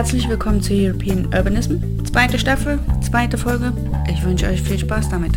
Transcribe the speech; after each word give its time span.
Herzlich 0.00 0.30
willkommen 0.30 0.62
zu 0.62 0.72
European 0.72 1.26
Urbanism, 1.26 1.76
zweite 2.10 2.38
Staffel, 2.38 2.78
zweite 3.06 3.36
Folge. 3.36 3.70
Ich 4.10 4.24
wünsche 4.24 4.46
euch 4.46 4.62
viel 4.62 4.78
Spaß 4.78 5.10
damit. 5.10 5.32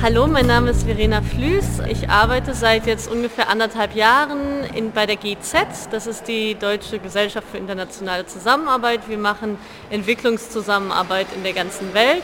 Hallo, 0.00 0.28
mein 0.28 0.46
Name 0.46 0.70
ist 0.70 0.84
Verena 0.84 1.22
Flüß. 1.22 1.80
Ich 1.90 2.08
arbeite 2.08 2.54
seit 2.54 2.86
jetzt 2.86 3.10
ungefähr 3.10 3.48
anderthalb 3.48 3.96
Jahren 3.96 4.62
in, 4.76 4.92
bei 4.92 5.06
der 5.06 5.16
GZ. 5.16 5.66
Das 5.90 6.06
ist 6.06 6.28
die 6.28 6.54
Deutsche 6.54 7.00
Gesellschaft 7.00 7.48
für 7.50 7.58
internationale 7.58 8.26
Zusammenarbeit. 8.26 9.00
Wir 9.08 9.18
machen 9.18 9.58
Entwicklungszusammenarbeit 9.90 11.26
in 11.34 11.42
der 11.42 11.52
ganzen 11.52 11.92
Welt 11.94 12.22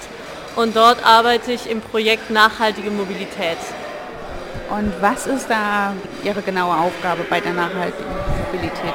und 0.54 0.76
dort 0.76 1.04
arbeite 1.04 1.50
ich 1.50 1.68
im 1.68 1.80
Projekt 1.80 2.30
Nachhaltige 2.30 2.92
Mobilität. 2.92 3.58
Und 4.70 4.92
was 5.00 5.26
ist 5.26 5.50
da 5.50 5.94
Ihre 6.22 6.42
genaue 6.42 6.76
Aufgabe 6.76 7.24
bei 7.28 7.40
der 7.40 7.52
nachhaltigen 7.52 8.10
Mobilität? 8.46 8.94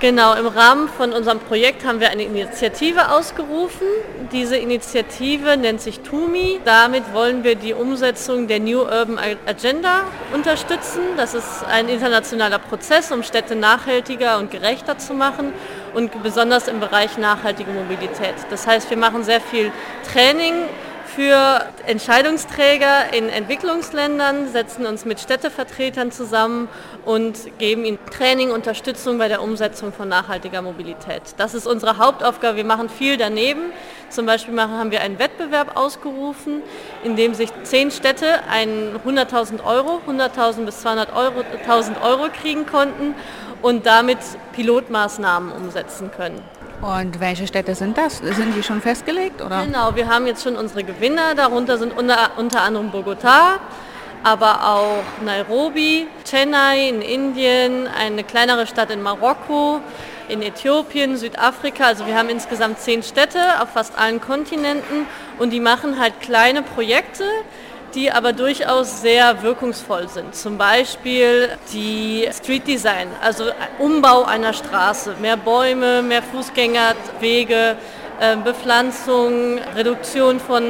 Genau, 0.00 0.34
im 0.34 0.48
Rahmen 0.48 0.88
von 0.88 1.12
unserem 1.12 1.38
Projekt 1.38 1.86
haben 1.86 2.00
wir 2.00 2.10
eine 2.10 2.24
Initiative 2.24 3.12
ausgerufen. 3.12 3.86
Diese 4.32 4.56
Initiative 4.56 5.56
nennt 5.56 5.80
sich 5.80 6.00
TUMI. 6.00 6.60
Damit 6.64 7.14
wollen 7.14 7.44
wir 7.44 7.54
die 7.54 7.72
Umsetzung 7.72 8.48
der 8.48 8.58
New 8.58 8.80
Urban 8.80 9.20
Agenda 9.46 10.00
unterstützen. 10.34 11.02
Das 11.16 11.34
ist 11.34 11.64
ein 11.70 11.88
internationaler 11.88 12.58
Prozess, 12.58 13.12
um 13.12 13.22
Städte 13.22 13.54
nachhaltiger 13.54 14.38
und 14.38 14.50
gerechter 14.50 14.98
zu 14.98 15.14
machen 15.14 15.52
und 15.94 16.20
besonders 16.24 16.66
im 16.66 16.80
Bereich 16.80 17.16
nachhaltige 17.16 17.70
Mobilität. 17.70 18.34
Das 18.50 18.66
heißt, 18.66 18.90
wir 18.90 18.96
machen 18.96 19.22
sehr 19.22 19.40
viel 19.40 19.70
Training 20.12 20.54
für 21.14 21.66
Entscheidungsträger 21.86 23.12
in 23.12 23.28
Entwicklungsländern, 23.28 24.48
setzen 24.50 24.86
uns 24.86 25.04
mit 25.04 25.20
Städtevertretern 25.20 26.10
zusammen 26.10 26.68
und 27.04 27.58
geben 27.58 27.84
ihnen 27.84 27.98
Training, 28.10 28.50
Unterstützung 28.50 29.18
bei 29.18 29.28
der 29.28 29.42
Umsetzung 29.42 29.92
von 29.92 30.08
nachhaltiger 30.08 30.62
Mobilität. 30.62 31.22
Das 31.36 31.54
ist 31.54 31.66
unsere 31.66 31.98
Hauptaufgabe. 31.98 32.56
Wir 32.56 32.64
machen 32.64 32.88
viel 32.88 33.16
daneben. 33.16 33.72
Zum 34.08 34.26
Beispiel 34.26 34.58
haben 34.60 34.90
wir 34.90 35.02
einen 35.02 35.18
Wettbewerb 35.18 35.76
ausgerufen, 35.76 36.62
in 37.04 37.16
dem 37.16 37.34
sich 37.34 37.50
zehn 37.62 37.90
Städte 37.90 38.40
100.000 38.50 39.64
Euro, 39.64 40.00
100.000 40.08 40.64
bis 40.64 40.84
200.000 40.84 41.14
Euro, 41.14 41.44
Euro 42.02 42.28
kriegen 42.32 42.66
konnten 42.66 43.14
und 43.60 43.86
damit 43.86 44.18
Pilotmaßnahmen 44.52 45.52
umsetzen 45.52 46.10
können. 46.10 46.42
Und 46.82 47.20
welche 47.20 47.46
Städte 47.46 47.76
sind 47.76 47.96
das? 47.96 48.18
Sind 48.18 48.56
die 48.56 48.62
schon 48.64 48.80
festgelegt? 48.80 49.40
Oder? 49.40 49.64
Genau, 49.64 49.94
wir 49.94 50.08
haben 50.08 50.26
jetzt 50.26 50.42
schon 50.42 50.56
unsere 50.56 50.82
Gewinner. 50.82 51.36
Darunter 51.36 51.78
sind 51.78 51.96
unter, 51.96 52.32
unter 52.36 52.62
anderem 52.62 52.90
Bogotá, 52.90 53.60
aber 54.24 54.66
auch 54.66 55.04
Nairobi, 55.24 56.08
Chennai 56.28 56.88
in 56.88 57.00
Indien, 57.00 57.86
eine 57.86 58.24
kleinere 58.24 58.66
Stadt 58.66 58.90
in 58.90 59.00
Marokko, 59.00 59.80
in 60.28 60.42
Äthiopien, 60.42 61.16
Südafrika. 61.16 61.84
Also 61.84 62.04
wir 62.04 62.18
haben 62.18 62.28
insgesamt 62.28 62.80
zehn 62.80 63.04
Städte 63.04 63.38
auf 63.60 63.68
fast 63.70 63.96
allen 63.96 64.20
Kontinenten 64.20 65.06
und 65.38 65.50
die 65.50 65.60
machen 65.60 66.00
halt 66.00 66.20
kleine 66.20 66.62
Projekte, 66.62 67.24
die 67.94 68.10
aber 68.10 68.32
durchaus 68.32 69.00
sehr 69.02 69.42
wirkungsvoll 69.42 70.08
sind. 70.08 70.34
Zum 70.34 70.58
Beispiel 70.58 71.50
die 71.72 72.28
Street 72.32 72.66
Design, 72.66 73.08
also 73.20 73.44
Umbau 73.78 74.24
einer 74.24 74.52
Straße, 74.52 75.16
mehr 75.20 75.36
Bäume, 75.36 76.02
mehr 76.02 76.22
Fußgängerwege, 76.22 77.76
ähm, 78.20 78.44
Bepflanzung, 78.44 79.58
Reduktion 79.74 80.40
von 80.40 80.64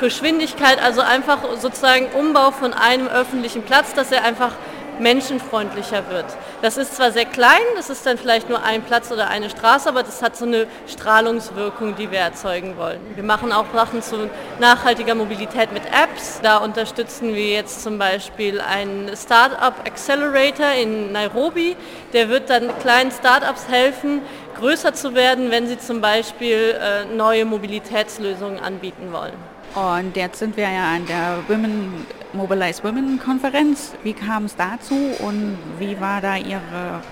Geschwindigkeit, 0.00 0.82
also 0.82 1.00
einfach 1.00 1.38
sozusagen 1.58 2.06
Umbau 2.18 2.50
von 2.52 2.72
einem 2.72 3.08
öffentlichen 3.08 3.62
Platz, 3.62 3.94
dass 3.94 4.12
er 4.12 4.24
einfach 4.24 4.52
menschenfreundlicher 4.98 6.08
wird. 6.10 6.26
Das 6.60 6.76
ist 6.76 6.96
zwar 6.96 7.12
sehr 7.12 7.24
klein, 7.24 7.60
das 7.76 7.90
ist 7.90 8.04
dann 8.06 8.18
vielleicht 8.18 8.48
nur 8.48 8.62
ein 8.62 8.82
Platz 8.82 9.10
oder 9.10 9.28
eine 9.28 9.50
Straße, 9.50 9.88
aber 9.88 10.02
das 10.02 10.22
hat 10.22 10.36
so 10.36 10.44
eine 10.44 10.66
Strahlungswirkung, 10.86 11.96
die 11.96 12.10
wir 12.10 12.20
erzeugen 12.20 12.76
wollen. 12.76 13.00
Wir 13.14 13.24
machen 13.24 13.52
auch 13.52 13.66
Sachen 13.74 14.02
zu 14.02 14.30
nachhaltiger 14.60 15.14
Mobilität 15.14 15.72
mit 15.72 15.82
Apps. 15.86 16.40
Da 16.42 16.58
unterstützen 16.58 17.34
wir 17.34 17.48
jetzt 17.48 17.82
zum 17.82 17.98
Beispiel 17.98 18.60
einen 18.60 19.10
Startup 19.16 19.74
Accelerator 19.86 20.72
in 20.80 21.12
Nairobi. 21.12 21.76
Der 22.12 22.28
wird 22.28 22.50
dann 22.50 22.70
kleinen 22.80 23.10
Startups 23.10 23.68
helfen, 23.68 24.22
größer 24.58 24.94
zu 24.94 25.14
werden, 25.14 25.50
wenn 25.50 25.66
sie 25.66 25.78
zum 25.78 26.00
Beispiel 26.00 26.76
äh, 26.80 27.04
neue 27.14 27.44
Mobilitätslösungen 27.44 28.60
anbieten 28.60 29.12
wollen. 29.12 29.34
Und 29.74 30.16
jetzt 30.16 30.38
sind 30.38 30.56
wir 30.56 30.64
ja 30.64 30.94
an 30.94 31.06
der 31.06 31.38
Women 31.48 32.06
Mobilize 32.34 32.82
Women 32.82 33.20
Konferenz. 33.20 33.92
Wie 34.02 34.14
kam 34.14 34.46
es 34.46 34.56
dazu 34.56 34.94
und 35.18 35.58
wie 35.78 36.00
war 36.00 36.22
da 36.22 36.36
Ihre 36.36 37.02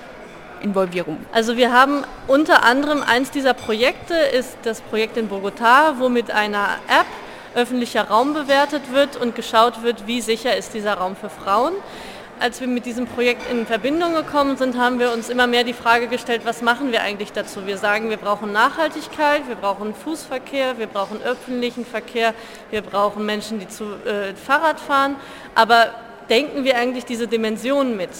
Involvierung? 0.62 1.18
Also 1.32 1.56
wir 1.56 1.72
haben 1.72 2.04
unter 2.26 2.64
anderem 2.64 3.02
eins 3.02 3.30
dieser 3.30 3.52
Projekte 3.52 4.14
ist 4.14 4.56
das 4.62 4.80
Projekt 4.80 5.18
in 5.18 5.28
Bogotá, 5.28 5.98
wo 5.98 6.08
mit 6.08 6.30
einer 6.30 6.78
App 6.88 7.06
öffentlicher 7.54 8.04
Raum 8.08 8.32
bewertet 8.32 8.92
wird 8.92 9.16
und 9.16 9.34
geschaut 9.34 9.82
wird, 9.82 10.06
wie 10.06 10.20
sicher 10.22 10.56
ist 10.56 10.72
dieser 10.72 10.94
Raum 10.94 11.16
für 11.16 11.28
Frauen 11.28 11.72
als 12.40 12.58
wir 12.60 12.68
mit 12.68 12.86
diesem 12.86 13.06
Projekt 13.06 13.50
in 13.50 13.66
Verbindung 13.66 14.14
gekommen 14.14 14.56
sind, 14.56 14.78
haben 14.78 14.98
wir 14.98 15.12
uns 15.12 15.28
immer 15.28 15.46
mehr 15.46 15.62
die 15.62 15.74
Frage 15.74 16.08
gestellt, 16.08 16.40
was 16.44 16.62
machen 16.62 16.90
wir 16.90 17.02
eigentlich 17.02 17.32
dazu? 17.32 17.66
Wir 17.66 17.76
sagen, 17.76 18.08
wir 18.08 18.16
brauchen 18.16 18.50
Nachhaltigkeit, 18.50 19.46
wir 19.46 19.56
brauchen 19.56 19.94
Fußverkehr, 19.94 20.78
wir 20.78 20.86
brauchen 20.86 21.20
öffentlichen 21.22 21.84
Verkehr, 21.84 22.32
wir 22.70 22.80
brauchen 22.80 23.26
Menschen, 23.26 23.58
die 23.58 23.68
zu 23.68 23.84
äh, 23.84 24.34
Fahrrad 24.34 24.80
fahren, 24.80 25.16
aber 25.54 25.90
denken 26.30 26.64
wir 26.64 26.78
eigentlich 26.78 27.04
diese 27.04 27.28
Dimensionen 27.28 27.96
mit? 27.96 28.10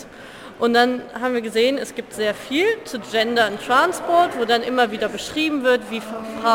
Und 0.60 0.74
dann 0.74 1.00
haben 1.18 1.32
wir 1.32 1.40
gesehen, 1.40 1.78
es 1.78 1.94
gibt 1.94 2.12
sehr 2.12 2.34
viel 2.34 2.66
zu 2.84 2.98
Gender 3.00 3.46
und 3.46 3.64
Transport, 3.66 4.38
wo 4.38 4.44
dann 4.44 4.62
immer 4.62 4.90
wieder 4.90 5.08
beschrieben 5.08 5.62
wird, 5.62 5.80
wie, 5.90 6.02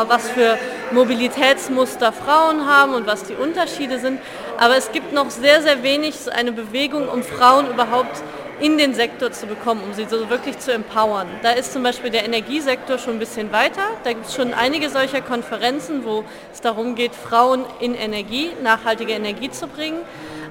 was 0.06 0.30
für 0.30 0.56
Mobilitätsmuster 0.92 2.12
Frauen 2.12 2.66
haben 2.66 2.94
und 2.94 3.08
was 3.08 3.24
die 3.24 3.34
Unterschiede 3.34 3.98
sind. 3.98 4.20
Aber 4.58 4.76
es 4.76 4.92
gibt 4.92 5.12
noch 5.12 5.30
sehr, 5.30 5.60
sehr 5.60 5.82
wenig 5.82 6.14
eine 6.32 6.52
Bewegung, 6.52 7.08
um 7.08 7.24
Frauen 7.24 7.68
überhaupt 7.68 8.22
in 8.60 8.78
den 8.78 8.94
Sektor 8.94 9.32
zu 9.32 9.46
bekommen, 9.46 9.82
um 9.84 9.92
sie 9.92 10.06
so 10.08 10.30
wirklich 10.30 10.56
zu 10.60 10.72
empowern. 10.72 11.26
Da 11.42 11.50
ist 11.50 11.72
zum 11.72 11.82
Beispiel 11.82 12.10
der 12.10 12.24
Energiesektor 12.24 12.98
schon 12.98 13.14
ein 13.14 13.18
bisschen 13.18 13.52
weiter. 13.52 13.82
Da 14.04 14.12
gibt 14.12 14.26
es 14.26 14.36
schon 14.36 14.54
einige 14.54 14.88
solcher 14.88 15.20
Konferenzen, 15.20 16.04
wo 16.04 16.24
es 16.52 16.60
darum 16.60 16.94
geht, 16.94 17.14
Frauen 17.14 17.64
in 17.80 17.94
Energie, 17.94 18.50
nachhaltige 18.62 19.12
Energie 19.12 19.50
zu 19.50 19.66
bringen 19.66 19.98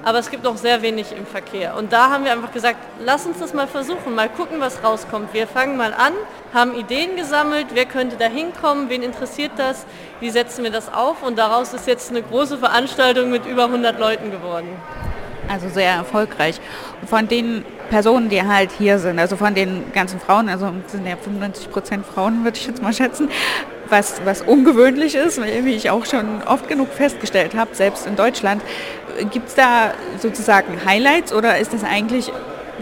aber 0.06 0.20
es 0.20 0.30
gibt 0.30 0.44
noch 0.44 0.56
sehr 0.56 0.82
wenig 0.82 1.08
im 1.18 1.26
Verkehr. 1.26 1.76
Und 1.76 1.92
da 1.92 2.10
haben 2.10 2.24
wir 2.24 2.30
einfach 2.30 2.52
gesagt, 2.52 2.78
lass 3.04 3.26
uns 3.26 3.40
das 3.40 3.52
mal 3.52 3.66
versuchen, 3.66 4.14
mal 4.14 4.28
gucken, 4.28 4.60
was 4.60 4.84
rauskommt. 4.84 5.34
Wir 5.34 5.48
fangen 5.48 5.76
mal 5.76 5.92
an, 5.92 6.12
haben 6.54 6.76
Ideen 6.76 7.16
gesammelt, 7.16 7.66
wer 7.74 7.86
könnte 7.86 8.14
da 8.16 8.26
hinkommen, 8.26 8.88
wen 8.88 9.02
interessiert 9.02 9.50
das, 9.56 9.84
wie 10.20 10.30
setzen 10.30 10.62
wir 10.62 10.70
das 10.70 10.94
auf 10.94 11.24
und 11.24 11.36
daraus 11.36 11.74
ist 11.74 11.88
jetzt 11.88 12.10
eine 12.10 12.22
große 12.22 12.58
Veranstaltung 12.58 13.30
mit 13.30 13.46
über 13.46 13.64
100 13.64 13.98
Leuten 13.98 14.30
geworden. 14.30 14.68
Also 15.48 15.68
sehr 15.68 15.90
erfolgreich. 15.90 16.60
Von 17.06 17.26
den 17.26 17.64
Personen, 17.90 18.28
die 18.28 18.40
halt 18.40 18.70
hier 18.78 19.00
sind, 19.00 19.18
also 19.18 19.36
von 19.36 19.56
den 19.56 19.92
ganzen 19.92 20.20
Frauen, 20.20 20.48
also 20.48 20.72
sind 20.86 21.04
ja 21.04 21.16
95 21.16 21.70
Prozent 21.72 22.06
Frauen, 22.06 22.44
würde 22.44 22.56
ich 22.56 22.66
jetzt 22.68 22.80
mal 22.80 22.92
schätzen, 22.92 23.28
was, 23.88 24.20
was 24.24 24.42
ungewöhnlich 24.42 25.16
ist, 25.16 25.42
wie 25.42 25.74
ich 25.74 25.90
auch 25.90 26.06
schon 26.06 26.42
oft 26.44 26.68
genug 26.68 26.92
festgestellt 26.92 27.56
habe, 27.56 27.74
selbst 27.74 28.06
in 28.06 28.14
Deutschland. 28.14 28.62
Gibt 29.30 29.48
es 29.48 29.54
da 29.54 29.92
sozusagen 30.20 30.84
Highlights 30.84 31.32
oder 31.32 31.58
ist 31.58 31.72
es 31.74 31.84
eigentlich 31.84 32.32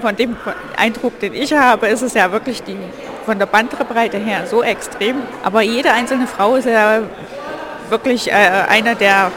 von 0.01 0.17
dem 0.17 0.37
Eindruck, 0.77 1.19
den 1.21 1.35
ich 1.35 1.53
habe, 1.53 1.89
ist 1.89 2.03
es 2.03 2.15
ja 2.15 2.33
wirklich 2.33 2.63
die, 2.63 2.77
von 3.25 3.39
der 3.39 3.47
Bandbreite 3.47 4.19
her 4.19 4.47
so 4.47 4.63
extrem. 4.63 5.17
Aber 5.43 5.63
jede 5.63 5.93
einzelne 5.93 6.27
Frau 6.27 6.57
ist 6.57 6.67
ja 6.67 7.03
wirklich 7.89 8.31
äh, 8.31 8.33
einer 8.33 8.95
der 8.95 9.31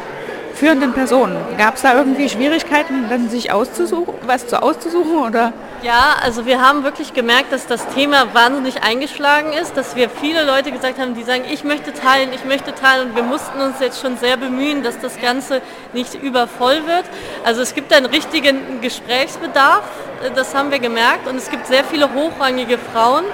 führenden 0.57 0.93
Personen. 0.93 1.37
Gab 1.57 1.75
es 1.75 1.83
da 1.83 1.95
irgendwie 1.95 2.29
Schwierigkeiten, 2.29 3.09
dann 3.09 3.29
sich 3.29 3.51
auszusuchen, 3.51 4.15
was 4.25 4.47
zu 4.47 4.61
auszusuchen 4.61 5.17
oder? 5.17 5.53
Ja, 5.83 6.15
also 6.23 6.47
wir 6.47 6.59
haben 6.59 6.83
wirklich 6.83 7.13
gemerkt, 7.13 7.51
dass 7.51 7.67
das 7.67 7.87
Thema 7.89 8.33
wahnsinnig 8.33 8.81
eingeschlagen 8.81 9.53
ist, 9.53 9.77
dass 9.77 9.95
wir 9.95 10.09
viele 10.09 10.43
Leute 10.43 10.71
gesagt 10.71 10.99
haben, 10.99 11.13
die 11.13 11.21
sagen, 11.21 11.43
ich 11.51 11.63
möchte 11.63 11.93
teilen, 11.93 12.29
ich 12.33 12.43
möchte 12.45 12.73
teilen 12.73 13.09
und 13.09 13.15
wir 13.15 13.21
mussten 13.21 13.59
uns 13.61 13.79
jetzt 13.79 14.01
schon 14.01 14.17
sehr 14.17 14.37
bemühen, 14.37 14.81
dass 14.81 14.99
das 14.99 15.21
Ganze 15.21 15.61
nicht 15.93 16.15
übervoll 16.15 16.87
wird. 16.87 17.05
Also 17.45 17.61
es 17.61 17.75
gibt 17.75 17.93
einen 17.93 18.07
richtigen 18.07 18.81
Gesprächsbedarf, 18.81 19.83
das 20.35 20.55
haben 20.55 20.71
wir 20.71 20.79
gemerkt 20.79 21.27
und 21.27 21.35
es 21.35 21.51
gibt 21.51 21.67
sehr 21.67 21.83
viele 21.83 22.11
hochrangige 22.11 22.79
Frauen, 22.79 23.25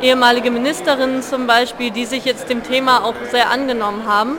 ehemalige 0.00 0.50
Ministerinnen 0.50 1.22
zum 1.22 1.46
Beispiel, 1.46 1.90
die 1.90 2.06
sich 2.06 2.24
jetzt 2.24 2.48
dem 2.48 2.62
Thema 2.62 3.04
auch 3.04 3.14
sehr 3.30 3.50
angenommen 3.50 4.04
haben. 4.06 4.38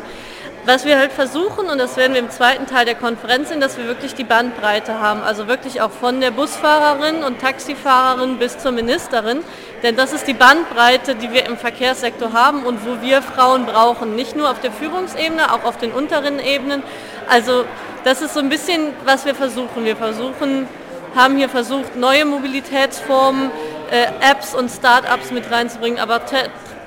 Was 0.63 0.85
wir 0.85 0.99
halt 0.99 1.11
versuchen, 1.11 1.69
und 1.69 1.79
das 1.79 1.97
werden 1.97 2.13
wir 2.13 2.19
im 2.19 2.29
zweiten 2.29 2.67
Teil 2.67 2.85
der 2.85 2.93
Konferenz 2.93 3.49
sehen, 3.49 3.59
dass 3.59 3.79
wir 3.79 3.85
wirklich 3.87 4.13
die 4.13 4.23
Bandbreite 4.23 4.99
haben, 4.99 5.23
also 5.23 5.47
wirklich 5.47 5.81
auch 5.81 5.89
von 5.89 6.21
der 6.21 6.29
Busfahrerin 6.29 7.23
und 7.23 7.41
Taxifahrerin 7.41 8.37
bis 8.37 8.59
zur 8.59 8.71
Ministerin, 8.71 9.39
denn 9.81 9.95
das 9.95 10.13
ist 10.13 10.27
die 10.27 10.35
Bandbreite, 10.35 11.15
die 11.15 11.31
wir 11.31 11.47
im 11.47 11.57
Verkehrssektor 11.57 12.33
haben 12.33 12.63
und 12.63 12.85
wo 12.85 13.01
wir 13.01 13.23
Frauen 13.23 13.65
brauchen, 13.65 14.15
nicht 14.15 14.35
nur 14.35 14.51
auf 14.51 14.61
der 14.61 14.71
Führungsebene, 14.71 15.51
auch 15.51 15.63
auf 15.63 15.77
den 15.77 15.91
unteren 15.91 16.39
Ebenen. 16.39 16.83
Also 17.27 17.65
das 18.03 18.21
ist 18.21 18.35
so 18.35 18.39
ein 18.39 18.49
bisschen, 18.49 18.93
was 19.03 19.25
wir 19.25 19.33
versuchen. 19.33 19.83
Wir 19.83 19.95
versuchen, 19.95 20.67
haben 21.15 21.37
hier 21.37 21.49
versucht, 21.49 21.95
neue 21.95 22.25
Mobilitätsformen 22.25 23.49
äh, 23.89 24.05
Apps 24.31 24.53
und 24.53 24.69
Start-ups 24.69 25.31
mit 25.31 25.49
reinzubringen, 25.49 25.99
aber 25.99 26.21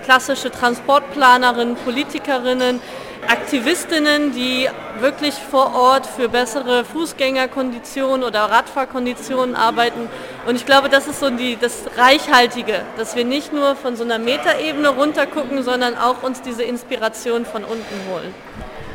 klassische 0.04 0.52
Transportplanerinnen, 0.52 1.74
Politikerinnen, 1.76 2.80
Aktivistinnen, 3.28 4.32
die 4.32 4.68
wirklich 5.00 5.34
vor 5.34 5.74
Ort 5.74 6.06
für 6.06 6.28
bessere 6.28 6.84
Fußgängerkonditionen 6.84 8.24
oder 8.24 8.40
Radfahrkonditionen 8.40 9.56
arbeiten. 9.56 10.08
Und 10.46 10.56
ich 10.56 10.66
glaube, 10.66 10.88
das 10.88 11.06
ist 11.06 11.20
so 11.20 11.30
die, 11.30 11.56
das 11.56 11.84
Reichhaltige, 11.96 12.82
dass 12.96 13.16
wir 13.16 13.24
nicht 13.24 13.52
nur 13.52 13.76
von 13.76 13.96
so 13.96 14.04
einer 14.04 14.18
Metaebene 14.18 14.88
runtergucken, 14.88 15.62
sondern 15.62 15.96
auch 15.96 16.22
uns 16.22 16.42
diese 16.42 16.62
Inspiration 16.62 17.44
von 17.46 17.64
unten 17.64 18.10
holen. 18.10 18.34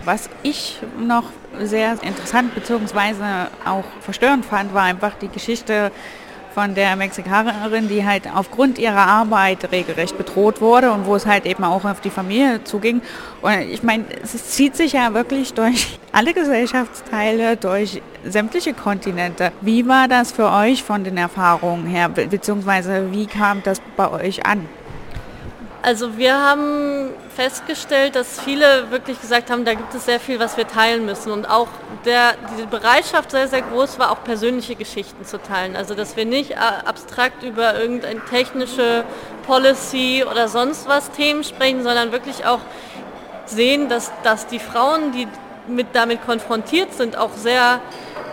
Was 0.06 0.30
ich 0.44 0.80
noch 0.98 1.26
sehr 1.60 1.98
interessant 2.02 2.56
bzw. 2.56 3.48
auch 3.66 3.84
verstörend 4.02 4.46
fand, 4.46 4.74
war 4.74 4.84
einfach 4.84 5.16
die 5.16 5.28
Geschichte 5.28 5.92
von 6.54 6.75
der 6.75 6.96
Mexikanerin, 6.96 7.88
die 7.88 8.06
halt 8.06 8.24
aufgrund 8.34 8.80
ihrer 8.80 9.07
Arbeit 9.07 9.72
regelrecht 9.72 10.18
bedroht 10.18 10.62
wurde 10.62 10.92
und 10.92 11.06
wo 11.06 11.16
es 11.16 11.25
halt 11.25 11.46
eben 11.46 11.63
auch 11.63 11.86
auf 11.86 12.01
die 12.01 12.10
Familie 12.10 12.63
zuging. 12.63 13.01
Und 13.42 13.60
ich 13.72 13.84
meine, 13.84 14.06
es 14.24 14.51
zieht 14.51 14.75
sich 14.75 14.94
ja 14.94 15.13
wirklich 15.13 15.54
durch 15.54 16.00
alle 16.12 16.34
Gesellschaftsteile, 16.34 17.57
durch 17.57 18.01
sämtliche 18.25 18.74
Kontinente. 18.74 19.51
Wie 19.62 19.88
war 19.88 20.07
das 20.07 20.31
für 20.31 20.51
euch 20.51 20.84
von 20.84 21.04
den 21.04 21.18
Erfahrungen 21.18 21.86
her, 21.86 22.10
beziehungsweise 22.10 23.12
wie 23.12 23.28
kam 23.28 23.63
das 23.63 23.81
bei 23.95 24.10
euch 24.10 24.45
an? 24.45 24.68
Also 25.81 26.18
wir 26.18 26.38
haben 26.38 27.12
festgestellt, 27.34 28.16
dass 28.16 28.42
viele 28.42 28.92
wirklich 28.92 29.22
gesagt 29.22 29.50
haben, 29.50 29.64
da 29.64 29.76
gibt 29.76 29.94
es 29.96 30.06
sehr 30.06 30.20
viel, 30.20 30.38
was 30.38 30.58
wir 30.58 30.68
teilen 30.68 31.06
müssen. 31.06 31.31
Und 31.31 31.50
auch 31.50 31.70
der, 32.04 32.34
die 32.58 32.66
Bereitschaft 32.66 33.31
sehr, 33.31 33.48
sehr 33.48 33.62
groß 33.62 33.98
war, 33.98 34.12
auch 34.12 34.24
persönliche 34.26 34.76
Geschichten 34.76 35.24
zu 35.24 35.42
teilen. 35.42 35.78
Also 35.78 35.96
dass 35.96 36.18
wir 36.18 36.26
nicht 36.26 36.58
abstrakt 36.58 37.44
über 37.44 37.80
irgendeine 37.80 38.20
technische 38.26 39.06
Policy 39.48 40.26
oder 40.30 40.50
sonst 40.50 40.90
was 40.90 41.12
Themen 41.12 41.46
sprechen, 41.46 41.81
sondern 41.84 42.12
wirklich 42.12 42.46
auch 42.46 42.60
sehen, 43.46 43.88
dass, 43.88 44.12
dass 44.24 44.48
die 44.48 44.60
Frauen, 44.60 45.14
die 45.14 45.28
mit, 45.68 45.88
damit 45.94 46.26
konfrontiert 46.26 46.94
sind, 46.94 47.18
auch 47.18 47.34
sehr 47.36 47.80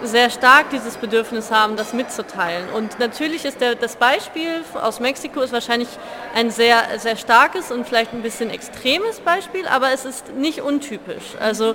sehr 0.02 0.30
stark 0.30 0.70
dieses 0.70 0.96
Bedürfnis 0.96 1.50
haben, 1.50 1.76
das 1.76 1.92
mitzuteilen. 1.92 2.68
Und 2.70 2.98
natürlich 2.98 3.44
ist 3.44 3.60
der, 3.60 3.74
das 3.74 3.96
Beispiel 3.96 4.62
aus 4.74 5.00
Mexiko 5.00 5.40
ist 5.40 5.52
wahrscheinlich 5.52 5.88
ein 6.34 6.50
sehr, 6.50 6.98
sehr 6.98 7.16
starkes 7.16 7.70
und 7.70 7.86
vielleicht 7.86 8.12
ein 8.12 8.22
bisschen 8.22 8.50
extremes 8.50 9.20
Beispiel, 9.20 9.66
aber 9.66 9.92
es 9.92 10.04
ist 10.04 10.34
nicht 10.34 10.60
untypisch. 10.60 11.36
Also 11.40 11.74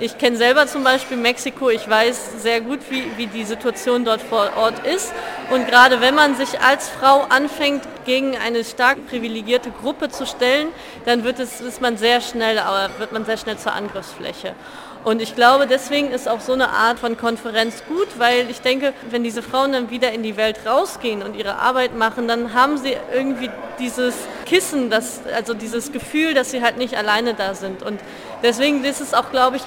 ich 0.00 0.18
kenne 0.18 0.36
selber 0.36 0.66
zum 0.66 0.82
Beispiel 0.82 1.16
Mexiko, 1.16 1.70
ich 1.70 1.88
weiß 1.88 2.42
sehr 2.42 2.60
gut, 2.60 2.80
wie, 2.90 3.04
wie 3.16 3.26
die 3.26 3.44
Situation 3.44 4.04
dort 4.04 4.20
vor 4.20 4.50
Ort 4.56 4.84
ist. 4.86 5.12
Und 5.50 5.68
gerade 5.68 6.00
wenn 6.00 6.14
man 6.14 6.34
sich 6.34 6.60
als 6.60 6.88
Frau 6.88 7.26
anfängt, 7.28 7.82
gegen 8.04 8.36
eine 8.36 8.64
stark 8.64 9.06
privilegierte 9.06 9.70
Gruppe 9.70 10.08
zu 10.08 10.26
stellen, 10.26 10.68
dann 11.04 11.22
wird, 11.22 11.38
es, 11.38 11.60
ist 11.60 11.80
man 11.80 11.98
sehr 11.98 12.20
schnell, 12.20 12.60
wird 12.98 13.12
man 13.12 13.24
sehr 13.24 13.36
schnell 13.36 13.58
zur 13.58 13.74
Angriffsfläche. 13.74 14.54
Und 15.04 15.20
ich 15.20 15.34
glaube, 15.34 15.66
deswegen 15.66 16.12
ist 16.12 16.28
auch 16.28 16.40
so 16.40 16.52
eine 16.52 16.68
Art 16.68 17.00
von 17.00 17.16
Konferenz 17.16 17.82
gut, 17.88 18.06
weil 18.18 18.48
ich 18.48 18.60
denke, 18.60 18.92
wenn 19.10 19.24
diese 19.24 19.42
Frauen 19.42 19.72
dann 19.72 19.90
wieder 19.90 20.12
in 20.12 20.22
die 20.22 20.36
Welt 20.36 20.60
rausgehen 20.64 21.22
und 21.22 21.34
ihre 21.34 21.56
Arbeit 21.56 21.96
machen, 21.96 22.28
dann 22.28 22.54
haben 22.54 22.78
sie 22.78 22.96
irgendwie 23.12 23.50
dieses 23.80 24.14
Kissen, 24.46 24.90
das, 24.90 25.22
also 25.34 25.54
dieses 25.54 25.90
Gefühl, 25.90 26.34
dass 26.34 26.52
sie 26.52 26.62
halt 26.62 26.78
nicht 26.78 26.96
alleine 26.96 27.34
da 27.34 27.54
sind. 27.54 27.82
Und 27.82 28.00
deswegen 28.44 28.84
ist 28.84 29.00
es 29.00 29.12
auch, 29.12 29.30
glaube 29.32 29.56
ich, 29.56 29.62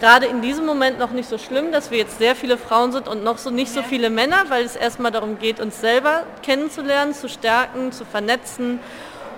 gerade 0.00 0.24
in 0.24 0.40
diesem 0.40 0.64
Moment 0.64 0.98
noch 0.98 1.10
nicht 1.10 1.28
so 1.28 1.36
schlimm, 1.36 1.70
dass 1.70 1.90
wir 1.90 1.98
jetzt 1.98 2.18
sehr 2.18 2.34
viele 2.34 2.56
Frauen 2.56 2.92
sind 2.92 3.08
und 3.08 3.22
noch 3.22 3.36
so 3.36 3.50
nicht 3.50 3.72
so 3.72 3.82
viele 3.82 4.08
Männer, 4.08 4.44
weil 4.48 4.64
es 4.64 4.74
erstmal 4.74 5.10
darum 5.10 5.38
geht, 5.38 5.60
uns 5.60 5.80
selber 5.80 6.22
kennenzulernen, 6.42 7.12
zu 7.12 7.28
stärken, 7.28 7.92
zu 7.92 8.06
vernetzen 8.06 8.80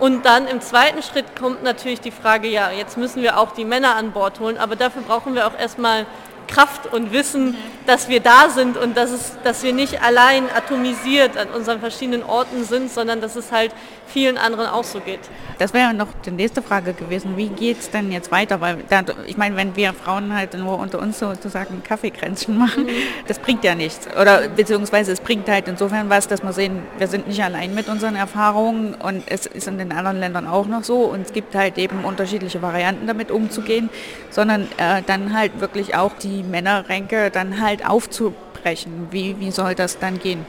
und 0.01 0.25
dann 0.25 0.49
im 0.49 0.61
zweiten 0.61 1.03
Schritt 1.03 1.37
kommt 1.39 1.63
natürlich 1.63 2.01
die 2.01 2.11
Frage, 2.11 2.49
ja, 2.49 2.71
jetzt 2.71 2.97
müssen 2.97 3.23
wir 3.23 3.39
auch 3.39 3.53
die 3.53 3.65
Männer 3.65 3.97
an 3.97 4.13
Bord 4.13 4.41
holen, 4.41 4.57
aber 4.57 4.75
dafür 4.75 5.03
brauchen 5.03 5.35
wir 5.35 5.47
auch 5.47 5.59
erstmal 5.59 6.07
Kraft 6.51 6.93
und 6.93 7.13
Wissen, 7.13 7.57
dass 7.87 8.09
wir 8.09 8.21
da 8.21 8.51
sind 8.51 8.77
und 8.77 8.97
dass, 8.97 9.11
es, 9.11 9.33
dass 9.45 9.63
wir 9.63 9.73
nicht 9.73 10.03
allein 10.03 10.45
atomisiert 10.55 11.37
an 11.37 11.49
unseren 11.49 11.81
verschiedenen 11.81 12.23
Orten 12.23 12.65
sind, 12.65 12.91
sondern 12.91 13.21
dass 13.21 13.37
es 13.37 13.53
halt 13.53 13.73
vielen 14.07 14.39
anderen 14.39 14.67
auch 14.67 14.85
so 14.85 15.01
geht. 15.01 15.21
Das 15.59 15.73
wäre 15.73 15.95
noch 15.95 16.09
die 16.25 16.31
nächste 16.31 16.63
Frage 16.63 16.93
gewesen. 16.95 17.37
Wie 17.37 17.49
geht 17.49 17.79
es 17.79 17.91
denn 17.91 18.11
jetzt 18.11 18.31
weiter? 18.31 18.61
Weil 18.61 18.79
da, 18.89 19.03
ich 19.27 19.37
meine, 19.37 19.57
wenn 19.57 19.77
wir 19.77 19.93
Frauen 19.93 20.35
halt 20.35 20.55
nur 20.55 20.79
unter 20.79 20.99
uns 20.99 21.19
sozusagen 21.19 21.83
Kaffeekränzchen 21.83 22.59
machen, 22.59 22.89
das 23.29 23.39
bringt 23.39 23.65
ja 23.65 23.75
nichts. 23.75 24.09
Oder 24.21 24.49
beziehungsweise 24.49 25.13
es 25.13 25.21
bringt 25.21 25.49
halt 25.49 25.69
insofern 25.69 26.11
was, 26.11 26.29
dass 26.29 26.43
wir 26.43 26.53
sehen, 26.53 26.83
wir 26.99 27.07
sind 27.07 27.29
nicht 27.29 27.43
allein 27.43 27.75
mit 27.75 27.89
unseren 27.89 28.17
Erfahrungen 28.17 28.95
und 28.95 29.23
es 29.27 29.47
ist 29.47 29.69
in 29.69 29.79
den 29.79 29.93
anderen 29.93 30.19
Ländern 30.19 30.47
auch 30.47 30.67
noch 30.67 30.83
so 30.83 31.05
und 31.05 31.23
es 31.23 31.33
gibt 31.33 31.55
halt 31.55 31.79
eben 31.79 32.05
unterschiedliche 32.05 32.63
Varianten 32.63 33.07
damit 33.07 33.31
umzugehen, 33.31 33.91
sondern 34.31 34.63
äh, 34.77 35.03
dann 35.07 35.35
halt 35.37 35.61
wirklich 35.61 35.95
auch 35.95 36.13
die 36.15 36.40
Männerränke 36.43 37.31
dann 37.31 37.61
halt 37.61 37.89
aufzubrechen. 37.89 39.09
Wie, 39.11 39.39
wie 39.41 39.51
soll 39.51 39.75
das 39.75 39.99
dann 39.99 40.19
gehen? 40.19 40.45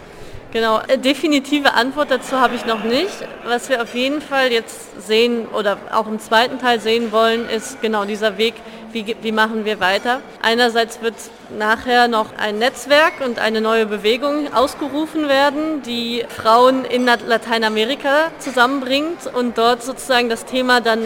Genau, 0.51 0.81
äh, 0.87 0.97
definitive 0.97 1.73
Antwort 1.75 2.11
dazu 2.11 2.41
habe 2.41 2.55
ich 2.55 2.65
noch 2.65 2.83
nicht. 2.83 3.25
Was 3.45 3.69
wir 3.69 3.81
auf 3.81 3.95
jeden 3.95 4.21
Fall 4.21 4.51
jetzt 4.51 5.07
sehen 5.07 5.47
oder 5.47 5.77
auch 5.93 6.07
im 6.07 6.19
zweiten 6.19 6.59
Teil 6.59 6.81
sehen 6.81 7.13
wollen, 7.13 7.47
ist 7.47 7.81
genau 7.81 8.03
dieser 8.03 8.37
Weg, 8.37 8.55
wie, 8.91 9.15
wie 9.21 9.31
machen 9.31 9.63
wir 9.63 9.79
weiter. 9.79 10.19
Einerseits 10.41 11.01
wird 11.01 11.15
nachher 11.57 12.09
noch 12.09 12.37
ein 12.37 12.59
Netzwerk 12.59 13.13
und 13.25 13.39
eine 13.39 13.61
neue 13.61 13.85
Bewegung 13.85 14.53
ausgerufen 14.53 15.29
werden, 15.29 15.83
die 15.83 16.25
Frauen 16.27 16.83
in 16.83 17.05
Lateinamerika 17.05 18.31
zusammenbringt 18.39 19.27
und 19.33 19.57
dort 19.57 19.83
sozusagen 19.83 20.27
das 20.27 20.43
Thema 20.43 20.81
dann 20.81 20.99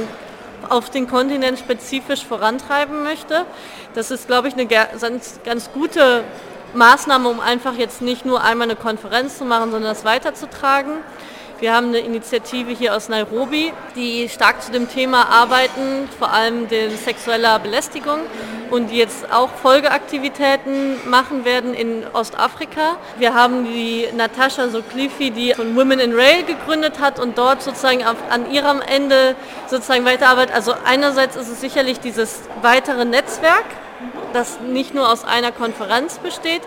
auf 0.70 0.90
den 0.90 1.08
Kontinent 1.08 1.60
spezifisch 1.60 2.26
vorantreiben 2.26 3.04
möchte. 3.04 3.46
Das 3.94 4.12
ist, 4.12 4.28
glaube 4.28 4.48
ich, 4.48 4.54
eine 4.54 4.66
ganz, 4.66 5.40
ganz 5.44 5.72
gute 5.72 6.24
Maßnahme, 6.74 7.30
um 7.30 7.40
einfach 7.40 7.76
jetzt 7.76 8.02
nicht 8.02 8.26
nur 8.26 8.44
einmal 8.44 8.68
eine 8.68 8.76
Konferenz 8.76 9.38
zu 9.38 9.46
machen, 9.46 9.72
sondern 9.72 9.94
das 9.94 10.06
weiterzutragen. 10.06 10.94
Wir 11.60 11.74
haben 11.74 11.88
eine 11.88 12.00
Initiative 12.00 12.72
hier 12.72 12.94
aus 12.94 13.08
Nairobi, 13.08 13.72
die 13.96 14.28
stark 14.28 14.62
zu 14.62 14.74
dem 14.74 14.90
Thema 14.90 15.30
arbeiten, 15.30 16.10
vor 16.20 16.34
allem 16.34 16.68
den 16.68 16.98
sexueller 16.98 17.60
Belästigung 17.60 18.20
und 18.72 18.92
die 18.92 18.98
jetzt 18.98 19.32
auch 19.32 19.50
Folgeaktivitäten 19.62 21.10
machen 21.10 21.46
werden 21.46 21.74
in 21.74 22.04
Ostafrika. 22.12 22.98
Wir 23.18 23.34
haben 23.34 23.64
die 23.64 24.06
Natascha 24.18 24.68
Soklifi, 24.68 25.32
die 25.32 25.54
von 25.54 25.78
Women 25.78 26.00
in 26.00 26.14
Rail 26.14 26.44
gegründet 26.44 27.00
hat 27.00 27.22
und 27.22 27.38
dort 27.38 27.62
sozusagen 27.62 28.04
an 28.04 28.52
ihrem 28.52 28.82
Ende 28.82 29.38
sozusagen 29.68 30.04
weiterarbeitet. 30.04 30.54
Also 30.54 30.74
einerseits 30.84 31.38
ist 31.38 31.48
es 31.48 31.62
sicherlich 31.62 32.02
dieses 32.02 32.42
weitere 32.64 33.06
Netzwerk, 33.06 33.66
das 34.34 34.60
nicht 34.60 34.94
nur 34.94 35.10
aus 35.10 35.24
einer 35.24 35.54
Konferenz 35.54 36.18
besteht. 36.18 36.64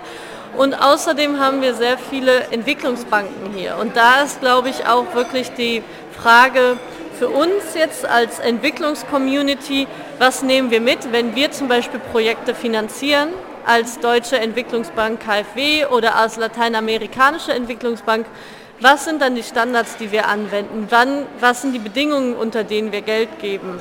Und 0.57 0.75
außerdem 0.75 1.39
haben 1.39 1.63
wir 1.63 1.75
sehr 1.75 1.99
viele 1.99 2.45
Entwicklungsbanken 2.51 3.53
hier. 3.55 3.77
Und 3.81 3.97
da 3.97 4.23
ist, 4.23 4.41
glaube 4.41 4.71
ich, 4.71 4.87
auch 4.87 5.15
wirklich 5.15 5.53
die 5.53 5.83
Frage 6.13 6.79
für 7.19 7.29
uns 7.29 7.75
jetzt 7.75 8.07
als 8.07 8.39
Entwicklungscommunity, 8.39 9.87
was 10.19 10.43
nehmen 10.43 10.71
wir 10.71 10.81
mit, 10.81 11.13
wenn 11.13 11.35
wir 11.35 11.51
zum 11.51 11.69
Beispiel 11.69 12.01
Projekte 12.13 12.55
finanzieren 12.55 13.29
als 13.67 14.01
Deutsche 14.01 14.39
Entwicklungsbank 14.39 15.21
KfW 15.21 15.87
oder 15.87 16.17
als 16.17 16.37
Lateinamerikanische 16.37 17.53
Entwicklungsbank, 17.53 18.27
was 18.81 19.05
sind 19.05 19.21
dann 19.21 19.35
die 19.35 19.43
Standards, 19.43 19.97
die 19.97 20.13
wir 20.13 20.29
anwenden? 20.29 20.87
Wann, 20.91 21.27
was 21.41 21.63
sind 21.63 21.73
die 21.73 21.81
Bedingungen, 21.81 22.35
unter 22.35 22.63
denen 22.63 22.93
wir 22.93 23.03
Geld 23.03 23.41
geben? 23.41 23.81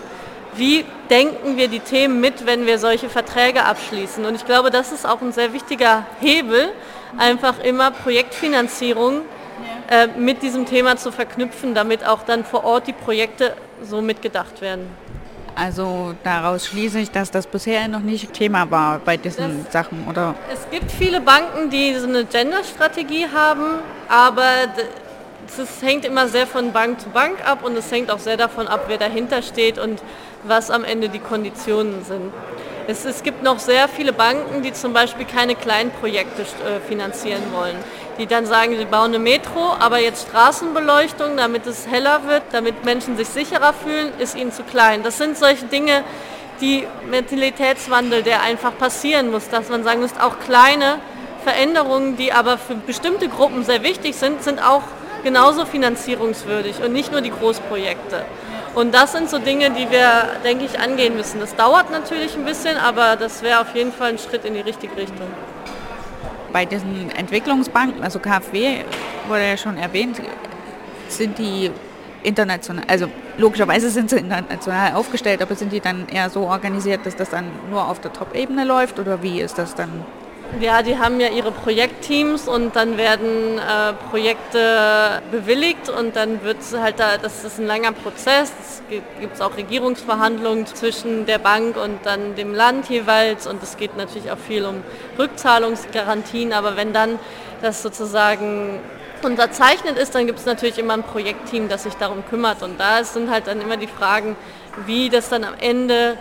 Wie 0.57 0.85
denken 1.09 1.57
wir 1.57 1.67
die 1.67 1.79
Themen 1.79 2.19
mit, 2.19 2.45
wenn 2.45 2.65
wir 2.65 2.79
solche 2.79 3.09
Verträge 3.09 3.63
abschließen. 3.63 4.25
Und 4.25 4.35
ich 4.35 4.45
glaube, 4.45 4.71
das 4.71 4.91
ist 4.91 5.07
auch 5.07 5.21
ein 5.21 5.31
sehr 5.31 5.53
wichtiger 5.53 6.05
Hebel, 6.19 6.69
einfach 7.17 7.59
immer 7.59 7.91
Projektfinanzierung 7.91 9.21
äh, 9.89 10.07
mit 10.17 10.43
diesem 10.43 10.65
Thema 10.65 10.97
zu 10.97 11.11
verknüpfen, 11.11 11.73
damit 11.73 12.05
auch 12.05 12.23
dann 12.23 12.43
vor 12.43 12.63
Ort 12.63 12.87
die 12.87 12.93
Projekte 12.93 13.53
so 13.81 14.01
mitgedacht 14.01 14.61
werden. 14.61 14.87
Also 15.55 16.13
daraus 16.23 16.67
schließe 16.67 16.99
ich, 16.99 17.09
dass 17.09 17.31
das 17.31 17.47
bisher 17.47 17.87
noch 17.87 18.01
nicht 18.01 18.31
Thema 18.31 18.69
war 18.69 18.99
bei 18.99 19.17
diesen 19.17 19.63
das, 19.63 19.73
Sachen, 19.73 20.05
oder? 20.07 20.35
Es 20.53 20.69
gibt 20.69 20.91
viele 20.91 21.19
Banken, 21.19 21.71
die 21.71 21.95
so 21.95 22.07
eine 22.07 22.25
Gender-Strategie 22.25 23.27
haben, 23.33 23.79
aber 24.07 24.43
es 25.47 25.81
hängt 25.81 26.05
immer 26.05 26.27
sehr 26.27 26.45
von 26.45 26.71
Bank 26.73 26.99
zu 26.99 27.09
Bank 27.09 27.37
ab 27.43 27.63
und 27.63 27.75
es 27.75 27.91
hängt 27.91 28.11
auch 28.11 28.19
sehr 28.19 28.37
davon 28.37 28.67
ab, 28.67 28.85
wer 28.87 28.97
dahinter 28.97 29.41
steht 29.41 29.79
und 29.79 30.01
was 30.47 30.71
am 30.71 30.83
Ende 30.83 31.09
die 31.09 31.19
Konditionen 31.19 32.03
sind. 32.03 32.33
Es, 32.87 33.03
es 33.03 33.21
gibt 33.21 33.43
noch 33.43 33.59
sehr 33.59 33.89
viele 33.89 34.13
Banken, 34.13 34.61
die 34.61 34.71
zum 34.71 34.93
Beispiel 34.93 35.25
keine 35.25 35.55
kleinen 35.55 35.91
Projekte 35.91 36.43
äh, 36.43 36.79
finanzieren 36.87 37.41
wollen. 37.53 37.75
Die 38.17 38.25
dann 38.25 38.45
sagen, 38.45 38.77
sie 38.77 38.85
bauen 38.85 39.13
eine 39.13 39.19
Metro, 39.19 39.73
aber 39.79 39.99
jetzt 39.99 40.29
Straßenbeleuchtung, 40.29 41.35
damit 41.35 41.67
es 41.67 41.87
heller 41.87 42.21
wird, 42.27 42.43
damit 42.51 42.85
Menschen 42.85 43.17
sich 43.17 43.27
sicherer 43.27 43.73
fühlen, 43.73 44.11
ist 44.19 44.35
ihnen 44.35 44.51
zu 44.51 44.63
klein. 44.63 45.03
Das 45.03 45.17
sind 45.17 45.37
solche 45.37 45.65
Dinge, 45.65 46.03
die 46.61 46.87
Mentalitätswandel, 47.09 48.23
der 48.23 48.41
einfach 48.41 48.75
passieren 48.77 49.31
muss, 49.31 49.49
dass 49.49 49.69
man 49.69 49.83
sagen 49.83 50.01
muss, 50.01 50.17
auch 50.19 50.39
kleine 50.39 50.99
Veränderungen, 51.43 52.17
die 52.17 52.33
aber 52.33 52.57
für 52.57 52.75
bestimmte 52.75 53.27
Gruppen 53.27 53.63
sehr 53.63 53.83
wichtig 53.83 54.15
sind, 54.15 54.43
sind 54.43 54.59
auch 54.63 54.83
genauso 55.23 55.65
finanzierungswürdig 55.65 56.81
und 56.81 56.93
nicht 56.93 57.11
nur 57.11 57.21
die 57.21 57.31
Großprojekte. 57.31 58.25
Und 58.77 58.93
das 58.93 59.11
sind 59.11 59.27
so 59.27 59.39
Dinge, 59.39 59.71
die 59.71 59.89
wir, 59.89 60.39
denke 60.43 60.65
ich, 60.65 60.79
angehen 60.79 61.15
müssen. 61.17 61.39
Das 61.39 61.55
dauert 61.55 61.89
natürlich 61.89 62.35
ein 62.35 62.45
bisschen, 62.45 62.77
aber 62.77 63.15
das 63.15 63.41
wäre 63.41 63.61
auf 63.61 63.73
jeden 63.73 63.91
Fall 63.91 64.09
ein 64.09 64.19
Schritt 64.19 64.45
in 64.45 64.53
die 64.53 64.59
richtige 64.59 64.95
Richtung. 64.95 65.25
Bei 66.53 66.63
diesen 66.63 67.09
Entwicklungsbanken, 67.09 68.03
also 68.03 68.19
KfW 68.19 68.83
wurde 69.27 69.47
ja 69.49 69.57
schon 69.57 69.77
erwähnt, 69.77 70.21
sind 71.07 71.39
die 71.39 71.71
international, 72.21 72.83
also 72.87 73.07
logischerweise 73.39 73.89
sind 73.89 74.11
sie 74.11 74.17
international 74.17 74.93
aufgestellt, 74.93 75.41
aber 75.41 75.55
sind 75.55 75.71
die 75.71 75.79
dann 75.79 76.07
eher 76.07 76.29
so 76.29 76.41
organisiert, 76.41 77.03
dass 77.03 77.15
das 77.15 77.31
dann 77.31 77.45
nur 77.71 77.87
auf 77.87 77.99
der 77.99 78.13
Top-Ebene 78.13 78.63
läuft 78.63 78.99
oder 78.99 79.23
wie 79.23 79.41
ist 79.41 79.57
das 79.57 79.73
dann? 79.73 80.05
Ja, 80.61 80.81
die 80.81 80.97
haben 80.97 81.19
ja 81.19 81.27
ihre 81.27 81.51
Projektteams 81.51 82.47
und 82.47 82.75
dann 82.75 82.97
werden 82.97 83.59
äh, 83.59 83.93
Projekte 84.09 85.21
bewilligt 85.29 85.89
und 85.89 86.15
dann 86.15 86.41
wird 86.43 86.61
es 86.61 86.75
halt 86.75 86.99
da, 86.99 87.17
das 87.17 87.43
ist 87.43 87.59
ein 87.59 87.67
langer 87.67 87.91
Prozess, 87.91 88.51
es 88.59 88.81
gibt 89.19 89.39
auch 89.41 89.55
Regierungsverhandlungen 89.55 90.65
zwischen 90.65 91.25
der 91.27 91.37
Bank 91.37 91.77
und 91.77 91.99
dann 92.05 92.35
dem 92.35 92.55
Land 92.55 92.89
jeweils 92.89 93.45
und 93.45 93.61
es 93.61 93.77
geht 93.77 93.97
natürlich 93.97 94.31
auch 94.31 94.37
viel 94.37 94.65
um 94.65 94.83
Rückzahlungsgarantien, 95.19 96.53
aber 96.53 96.75
wenn 96.75 96.91
dann 96.91 97.19
das 97.61 97.83
sozusagen 97.83 98.79
unterzeichnet 99.23 99.97
ist, 99.97 100.15
dann 100.15 100.25
gibt 100.25 100.39
es 100.39 100.45
natürlich 100.45 100.79
immer 100.79 100.93
ein 100.93 101.03
Projektteam, 101.03 101.69
das 101.69 101.83
sich 101.83 101.93
darum 101.95 102.23
kümmert. 102.29 102.63
Und 102.63 102.79
da 102.79 103.03
sind 103.03 103.29
halt 103.29 103.47
dann 103.47 103.61
immer 103.61 103.77
die 103.77 103.87
Fragen, 103.87 104.35
wie 104.85 105.09
das 105.09 105.29
dann 105.29 105.43
am 105.43 105.55
Ende 105.59 106.17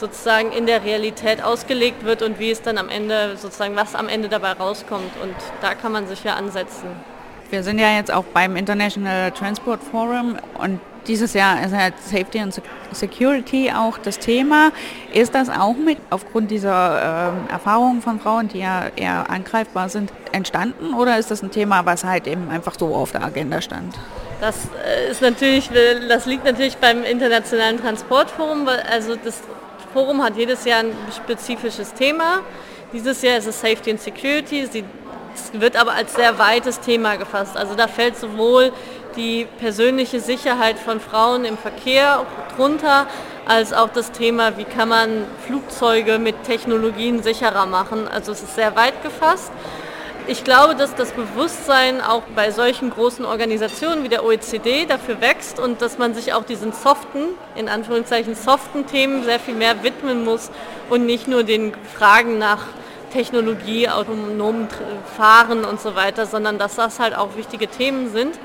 sozusagen 0.00 0.52
in 0.52 0.66
der 0.66 0.84
Realität 0.84 1.42
ausgelegt 1.42 2.04
wird 2.04 2.22
und 2.22 2.38
wie 2.38 2.50
es 2.50 2.62
dann 2.62 2.78
am 2.78 2.88
Ende 2.88 3.36
sozusagen, 3.36 3.76
was 3.76 3.94
am 3.94 4.08
Ende 4.08 4.28
dabei 4.28 4.52
rauskommt. 4.52 5.12
Und 5.22 5.34
da 5.60 5.74
kann 5.74 5.92
man 5.92 6.08
sich 6.08 6.24
ja 6.24 6.34
ansetzen. 6.34 6.88
Wir 7.50 7.62
sind 7.62 7.78
ja 7.78 7.96
jetzt 7.96 8.12
auch 8.12 8.24
beim 8.24 8.56
International 8.56 9.32
Transport 9.32 9.82
Forum 9.82 10.36
und 10.58 10.80
dieses 11.06 11.34
Jahr 11.34 11.64
ist 11.64 11.74
halt 11.74 11.94
Safety 11.98 12.38
and 12.38 12.60
Security 12.92 13.72
auch 13.74 13.98
das 13.98 14.18
Thema. 14.18 14.70
Ist 15.12 15.34
das 15.34 15.48
auch 15.48 15.74
mit 15.74 15.98
aufgrund 16.10 16.50
dieser 16.50 17.32
äh, 17.48 17.52
Erfahrungen 17.52 18.02
von 18.02 18.20
Frauen, 18.20 18.48
die 18.48 18.58
ja 18.58 18.84
eher 18.94 19.28
angreifbar 19.30 19.88
sind, 19.88 20.12
entstanden 20.32 20.94
oder 20.94 21.18
ist 21.18 21.30
das 21.30 21.42
ein 21.42 21.50
Thema, 21.50 21.84
was 21.86 22.04
halt 22.04 22.26
eben 22.26 22.48
einfach 22.50 22.74
so 22.78 22.94
auf 22.94 23.12
der 23.12 23.24
Agenda 23.24 23.60
stand? 23.60 23.94
Das 24.40 24.56
äh, 24.86 25.10
ist 25.10 25.20
natürlich, 25.20 25.70
das 26.08 26.26
liegt 26.26 26.44
natürlich 26.44 26.76
beim 26.76 27.02
Internationalen 27.02 27.80
Transportforum, 27.80 28.68
also 28.68 29.16
das 29.16 29.42
Forum 29.92 30.22
hat 30.22 30.36
jedes 30.36 30.64
Jahr 30.64 30.80
ein 30.80 30.92
spezifisches 31.14 31.92
Thema. 31.94 32.40
Dieses 32.92 33.22
Jahr 33.22 33.38
ist 33.38 33.46
es 33.46 33.60
Safety 33.60 33.90
and 33.90 34.00
Security. 34.00 34.60
Es 34.62 35.52
wird 35.52 35.76
aber 35.76 35.92
als 35.92 36.14
sehr 36.14 36.38
weites 36.38 36.80
Thema 36.80 37.16
gefasst. 37.16 37.56
Also 37.56 37.74
da 37.74 37.88
fällt 37.88 38.16
sowohl 38.16 38.72
die 39.16 39.46
persönliche 39.58 40.20
Sicherheit 40.20 40.78
von 40.78 41.00
Frauen 41.00 41.44
im 41.44 41.58
Verkehr 41.58 42.24
drunter, 42.56 43.06
als 43.46 43.72
auch 43.72 43.88
das 43.88 44.12
Thema, 44.12 44.56
wie 44.58 44.64
kann 44.64 44.88
man 44.88 45.24
Flugzeuge 45.46 46.18
mit 46.18 46.44
Technologien 46.44 47.22
sicherer 47.22 47.66
machen. 47.66 48.06
Also 48.06 48.30
es 48.32 48.42
ist 48.42 48.54
sehr 48.54 48.76
weit 48.76 49.02
gefasst. 49.02 49.50
Ich 50.30 50.44
glaube, 50.44 50.76
dass 50.76 50.94
das 50.94 51.10
Bewusstsein 51.10 52.00
auch 52.00 52.22
bei 52.36 52.52
solchen 52.52 52.90
großen 52.90 53.24
Organisationen 53.24 54.04
wie 54.04 54.08
der 54.08 54.24
OECD 54.24 54.86
dafür 54.86 55.20
wächst 55.20 55.58
und 55.58 55.82
dass 55.82 55.98
man 55.98 56.14
sich 56.14 56.32
auch 56.34 56.44
diesen 56.44 56.72
soften, 56.72 57.30
in 57.56 57.68
Anführungszeichen 57.68 58.36
soften 58.36 58.86
Themen 58.86 59.24
sehr 59.24 59.40
viel 59.40 59.56
mehr 59.56 59.82
widmen 59.82 60.24
muss 60.24 60.52
und 60.88 61.04
nicht 61.04 61.26
nur 61.26 61.42
den 61.42 61.72
Fragen 61.96 62.38
nach 62.38 62.60
Technologie, 63.12 63.88
autonomen 63.88 64.68
Fahren 65.16 65.64
und 65.64 65.80
so 65.80 65.96
weiter, 65.96 66.26
sondern 66.26 66.58
dass 66.58 66.76
das 66.76 67.00
halt 67.00 67.16
auch 67.16 67.34
wichtige 67.36 67.66
Themen 67.66 68.12
sind. 68.12 68.38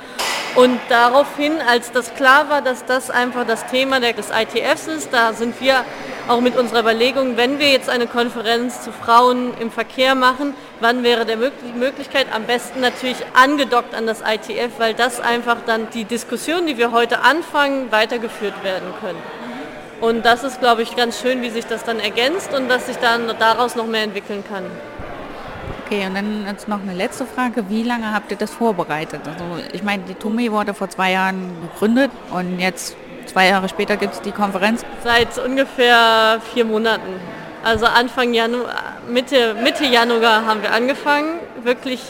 Und 0.56 0.80
daraufhin, 0.89 1.54
als 1.70 1.92
das 1.92 2.15
klar 2.15 2.50
war, 2.50 2.63
dass 2.63 2.84
das 2.86 3.12
einfach 3.12 3.46
das 3.46 3.68
Thema 3.68 4.00
des 4.00 4.32
ITFs 4.32 4.88
ist, 4.88 5.13
da 5.13 5.34
sind 5.34 5.62
wir 5.62 5.86
auch 6.27 6.41
mit 6.41 6.58
unserer 6.58 6.79
Überlegung, 6.79 7.38
wenn 7.38 7.60
wir 7.60 7.70
jetzt 7.70 7.89
eine 7.89 8.08
Konferenz 8.08 8.82
zu 8.82 8.91
Frauen 8.91 9.53
im 9.60 9.70
Verkehr 9.70 10.15
machen, 10.15 10.53
wann 10.79 11.03
wäre 11.03 11.25
der 11.25 11.38
Möglichkeit? 11.38 12.27
Am 12.34 12.44
besten 12.44 12.82
natürlich 12.82 13.17
angedockt 13.34 13.94
an 13.94 14.08
das 14.08 14.22
ITF, 14.22 14.79
weil 14.79 14.94
das 14.94 15.20
einfach 15.20 15.58
dann 15.65 15.89
die 15.91 16.05
Diskussion, 16.05 16.65
die 16.65 16.77
wir 16.77 16.91
heute 16.91 17.22
anfangen, 17.22 17.91
weitergeführt 17.91 18.63
werden 18.63 18.89
können. 19.01 19.20
Und 20.01 20.25
das 20.25 20.44
ist, 20.44 20.60
glaube 20.60 20.82
ich, 20.82 20.96
ganz 20.96 21.22
schön, 21.22 21.41
wie 21.41 21.50
sich 21.50 21.65
das 21.65 21.84
dann 21.84 22.00
ergänzt 22.00 22.53
und 22.53 22.70
dass 22.70 22.88
sich 22.88 22.98
dann 22.98 23.32
daraus 23.39 23.75
noch 23.75 23.88
mehr 23.88 24.03
entwickeln 24.03 24.44
kann. 24.50 24.63
Okay, 25.86 26.08
und 26.08 26.15
dann 26.15 26.48
jetzt 26.48 26.67
noch 26.67 26.82
eine 26.82 26.94
letzte 26.94 27.27
Frage. 27.27 27.70
Wie 27.70 27.84
lange 27.84 28.12
habt 28.12 28.32
ihr 28.32 28.38
das 28.38 28.50
vorbereitet? 28.50 29.22
Also 29.25 29.44
ich 29.72 29.84
meine, 29.84 30.03
die 30.03 30.15
TUMI 30.15 30.51
wurde 30.51 30.74
vor 30.74 30.89
zwei 30.89 31.12
Jahren 31.12 31.55
gegründet 31.62 32.10
und 32.32 32.60
jetzt 32.60 32.98
zwei 33.25 33.48
Jahre 33.48 33.70
später 33.70 33.98
gibt 33.98 34.13
es 34.13 34.22
die 34.22 34.32
Konferenz. 34.32 34.84
Seit 35.03 35.38
ungefähr 35.38 36.39
vier 36.53 36.65
Monaten. 36.65 37.20
Also 37.63 37.86
Anfang 37.88 38.34
Januar, 38.34 38.70
Mitte, 39.08 39.55
Mitte 39.55 39.86
Januar 39.86 40.46
haben 40.46 40.62
wir 40.62 40.72
angefangen, 40.72 41.39
wirklich. 41.63 42.01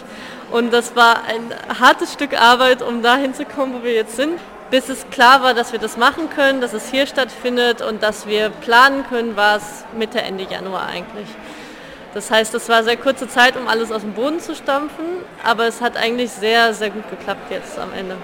Und 0.51 0.73
das 0.73 0.95
war 0.95 1.23
ein 1.27 1.79
hartes 1.79 2.13
Stück 2.13 2.39
Arbeit, 2.39 2.81
um 2.81 3.01
da 3.01 3.15
hinzukommen, 3.15 3.75
wo 3.75 3.83
wir 3.83 3.93
jetzt 3.93 4.15
sind. 4.15 4.39
Bis 4.71 4.89
es 4.89 5.09
klar 5.11 5.43
war, 5.43 5.53
dass 5.53 5.71
wir 5.71 5.79
das 5.79 5.95
machen 5.95 6.29
können, 6.29 6.59
dass 6.59 6.73
es 6.73 6.89
hier 6.89 7.05
stattfindet 7.05 7.81
und 7.81 8.03
dass 8.03 8.27
wir 8.27 8.49
planen 8.49 9.05
können, 9.07 9.35
war 9.35 9.57
es 9.57 9.85
Mitte, 9.97 10.21
Ende 10.21 10.43
Januar 10.43 10.87
eigentlich. 10.87 11.27
Das 12.13 12.31
heißt, 12.31 12.53
es 12.55 12.67
war 12.69 12.83
sehr 12.83 12.97
kurze 12.97 13.27
Zeit, 13.27 13.57
um 13.57 13.67
alles 13.67 13.91
aus 13.91 14.01
dem 14.01 14.13
Boden 14.13 14.39
zu 14.39 14.55
stampfen, 14.55 15.05
aber 15.43 15.67
es 15.67 15.81
hat 15.81 15.97
eigentlich 15.97 16.31
sehr, 16.31 16.73
sehr 16.73 16.89
gut 16.89 17.09
geklappt 17.09 17.51
jetzt 17.51 17.77
am 17.77 17.93
Ende. 17.93 18.15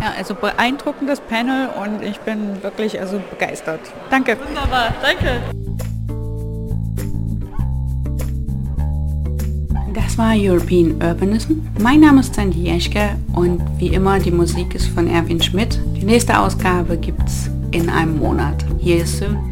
Ja, 0.00 0.14
also 0.16 0.34
beeindruckendes 0.34 1.20
Panel 1.20 1.68
und 1.82 2.02
ich 2.02 2.18
bin 2.20 2.62
wirklich 2.62 2.98
also 2.98 3.20
begeistert. 3.30 3.80
Danke. 4.08 4.38
Wunderbar, 4.38 4.94
danke. 5.02 5.40
Das 9.92 10.16
war 10.16 10.32
European 10.34 10.92
Urbanism. 11.02 11.60
Mein 11.80 12.00
Name 12.00 12.20
ist 12.20 12.34
Sandy 12.34 12.62
Jeschke 12.62 13.10
und 13.34 13.60
wie 13.78 13.88
immer, 13.88 14.18
die 14.18 14.30
Musik 14.30 14.74
ist 14.74 14.86
von 14.88 15.06
Erwin 15.06 15.42
Schmidt. 15.42 15.78
Die 15.96 16.04
nächste 16.04 16.38
Ausgabe 16.38 16.96
gibt 16.96 17.28
es 17.28 17.50
in 17.72 17.90
einem 17.90 18.18
Monat. 18.18 18.64
Hier 18.78 19.02
ist 19.02 19.18
soon. 19.18 19.49